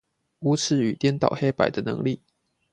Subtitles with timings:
[0.39, 2.21] 無恥與顛倒黑白的能力